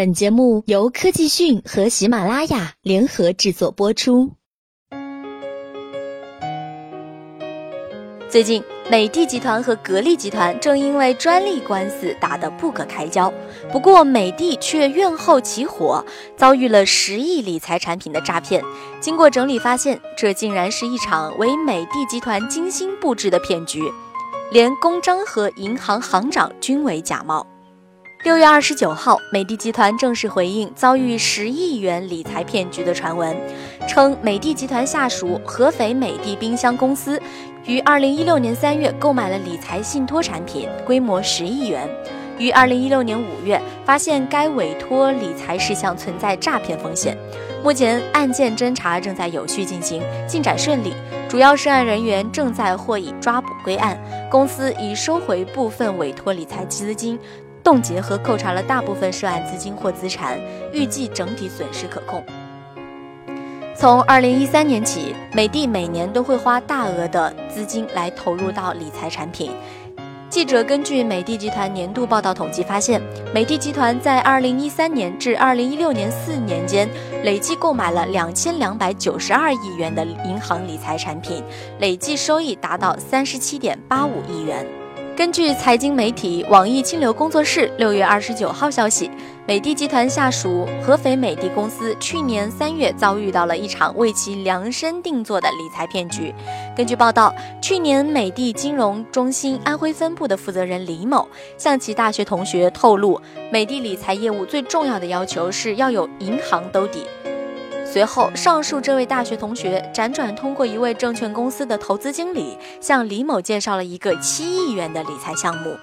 [0.00, 4.30] 本节目由科技讯和喜马拉雅联合制作播出。
[8.26, 13.30] 最近，美的集团和格力集团正因为专利官司打得不可开交。
[13.70, 16.02] 不过，美的却怨后起火，
[16.34, 18.64] 遭遇了十亿理财产品的诈骗。
[19.02, 23.82] 经过整理，发现这竟然是一场为美的集团精心布置的骗局，
[24.50, 27.46] 连公章和银行行长均为假冒。
[28.22, 33.34] 六月二十九号，美的集团正式回应遭遇十亿元理财骗局的传闻，
[33.88, 37.18] 称美的集团下属合肥美的冰箱公司
[37.64, 41.88] 于二零一六年三月购买了理财信托产品，规模十亿元，
[42.36, 47.16] 于二零一六年五月发现该委托理财事项存在诈骗风险。
[47.64, 50.92] 目前案件侦查正在有序进行，进展顺利，
[51.26, 53.98] 主要涉案人员正在获以抓捕归案，
[54.30, 57.18] 公司已收回部分委托理财资金。
[57.62, 60.38] 冻结和扣查了大部分涉案资金或资产，
[60.72, 62.24] 预计整体损失可控。
[63.74, 69.50] 从二零一三年起，美的每年都会花大额的资金来投入到理财产品。
[70.28, 73.00] 记者根据美的集团年度报道统计发现，
[73.34, 76.88] 美的集团在二零一三年至二零一六年四年间，
[77.24, 81.42] 累计购买了两千两百九十二亿元的银行理财产品，
[81.80, 84.64] 累计收益达到三十七点八五亿元。
[85.20, 89.10] 根据财经媒体网易清流工作室六月二十九号消息，
[89.46, 96.34] 美的集团下属合肥美的公司去年三月遭遇到了一场为其量身定做的理财骗局。
[96.74, 103.20] 根据报道，去年美的金融中心安徽分部的负责人李某向其大学同学透露，
[103.52, 107.04] 美的理财业务最重要的要求是要有银行兜底。
[107.92, 115.76] 随后，上述这位大学同学辗转通过一位证券公司的投资经理，向李某介绍了一个七亿元的理财项目。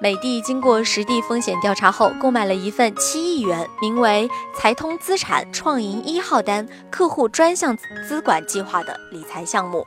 [0.00, 9.84] 美的经过实地风险调查后，购买了一份七亿元，名为“财通资产创银一号单客户专项资管计划”的理财项目。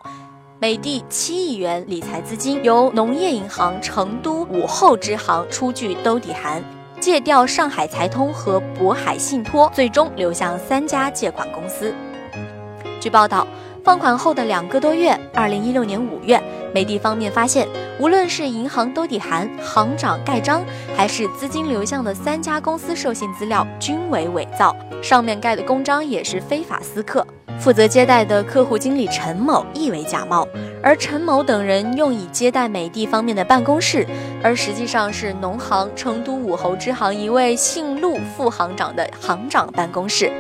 [0.60, 6.62] 美的七亿元理财资金由农业银行成都武后支行出具兜底函。
[7.02, 11.92] 借调上海财通和渤海信托，最终流向三家借款公司。
[13.00, 13.48] 据报道，
[13.84, 16.40] 放款后的两个多月，二零一六年五月，
[16.72, 17.68] 美的方面发现，
[18.00, 20.64] 无论是银行兜底函、行长盖章，
[20.96, 27.26] 还是资金流向的三家公司授信资料，均为伪造，上面盖的公章也是非法私刻。
[27.60, 30.48] 负责接待的客户经理陈某亦为假冒，
[30.82, 34.06] 而陈某等人用以接待美的方面的办公室，
[34.44, 40.32] 而实际上是农行成都武侯支行一位姓陆副行长的行长办公室。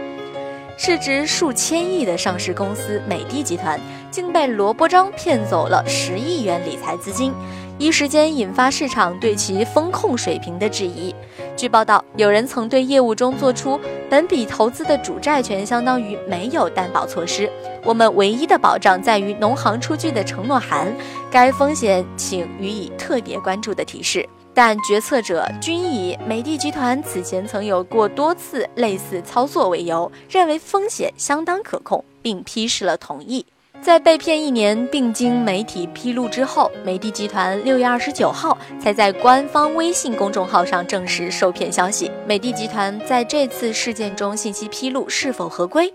[0.77, 3.79] 市值数千亿的上市公司美的集团，
[4.09, 7.31] 竟被罗伯章骗走了十亿元理财资金，
[7.77, 11.13] 一时间引发市场对其风控水平的质疑。
[11.55, 13.79] 据报道，有人曾对业务中做出
[14.09, 17.47] 本笔投资的主债权相当于没有担保措施，
[17.83, 20.91] 我们唯一的保障在于农行出具的承诺函，
[21.29, 24.27] 该风险请予以特别关注的提示。
[24.53, 33.45] 但决策者均以美的集团此前曾有过多次类似操作为由，认为风险相当可控，并批示了同意。
[33.81, 42.11] 在被骗一年，并经媒体披露之后，美的集团六月二十九号才在官方微信公众号上证实受骗消息。
[42.27, 45.91] 美的集团在这次事件中信息披露是否合规？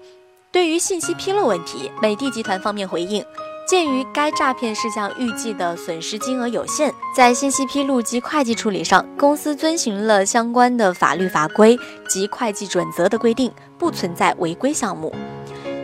[0.50, 3.24] 对于信息披露问题，美的集团方面回应：
[3.68, 15.14] 鉴于该诈骗事项预计的损失金额有限，在信息披露及会计处理上，公司遵循了相关的法律法规及会计准则的规定，不存在违规项目。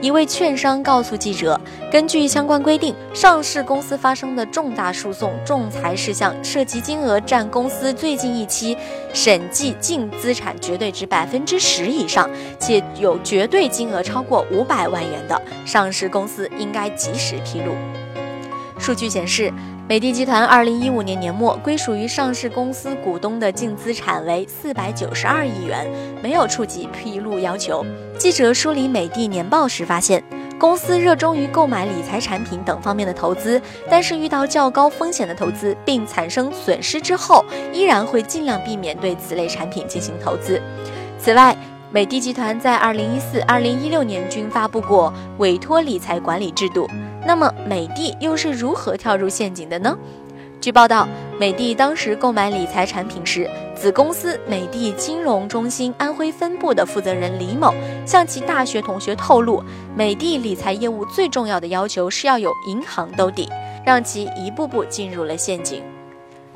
[0.03, 1.59] 一位券商告诉记者，
[1.89, 8.77] 根据相关规定，上市公司发生的重大诉讼仲裁事项，涉及金额占公司最近一期
[9.15, 17.73] 审计净资产绝对值百分之十以上，且有绝对金额超过五百万元的，上市公司应该及时披露。
[18.81, 19.53] 数据显示。
[19.93, 25.87] 美的集团二零一五年年末归属于上市公司股东的净资产为四百九十二亿元，
[26.23, 27.85] 没有触及披露要求。
[28.17, 30.25] 记者梳理美的年报时发现，
[30.59, 33.61] 公司热衷于购买理财产品等方面的投资，
[33.91, 40.59] 但是遇到较高风险的投资并产生损失之后，依然会尽量避免对此类产品进行投资。
[41.19, 41.55] 此外，
[41.95, 46.89] 美的集团在二零一四、二零一六年均发布过委托理财管理制度。
[47.27, 49.95] 那么美的又是如何跳入陷阱的呢？
[50.59, 51.07] 据报道，
[51.39, 53.47] 美的当时购买理财产品时，
[53.77, 57.75] 子公司美的金融中心安徽分部的负责人李某
[58.07, 59.63] 向其大学同学透露，
[59.95, 63.47] 美的理财业务最重要的要求是要有银行兜底，
[63.85, 65.83] 让其一步步进入了陷阱。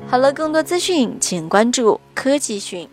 [0.07, 2.89] 好了，更多资讯请关注科技讯。